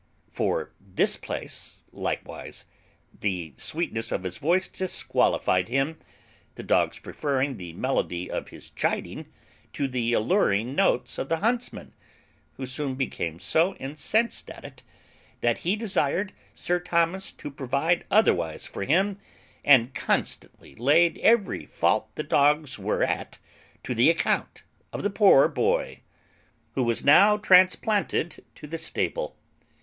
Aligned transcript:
For 0.31 0.71
this 0.79 1.15
place 1.15 1.81
likewise 1.91 2.65
the 3.19 3.53
sweetness 3.55 4.11
of 4.11 4.23
his 4.23 4.39
voice 4.39 4.67
disqualified 4.67 5.67
him; 5.69 5.99
the 6.55 6.63
dogs 6.63 6.97
preferring 6.97 7.57
the 7.57 7.73
melody 7.73 8.27
of 8.27 8.47
his 8.47 8.71
chiding 8.71 9.31
to 9.73 9.83
all 9.85 9.91
the 9.91 10.13
alluring 10.13 10.73
notes 10.73 11.19
of 11.19 11.29
the 11.29 11.37
huntsman, 11.37 11.93
who 12.53 12.65
soon 12.65 12.95
became 12.95 13.37
so 13.37 13.75
incensed 13.75 14.49
at 14.49 14.65
it, 14.65 14.81
that 15.41 15.59
he 15.59 15.75
desired 15.75 16.33
Sir 16.55 16.79
Thomas 16.79 17.31
to 17.33 17.51
provide 17.51 18.03
otherwise 18.09 18.65
for 18.65 18.83
him, 18.83 19.19
and 19.63 19.93
constantly 19.93 20.73
laid 20.73 21.19
every 21.19 21.67
fault 21.67 22.09
the 22.15 22.23
dogs 22.23 22.79
were 22.79 23.03
at 23.03 23.37
to 23.83 23.93
the 23.93 24.09
account 24.09 24.63
of 24.91 25.03
the 25.03 25.11
poor 25.11 25.47
boy, 25.47 25.99
who 26.73 26.81
was 26.81 27.05
now 27.05 27.37
transplanted 27.37 28.43
to 28.55 28.65
the 28.65 28.79
stable. 28.79 29.37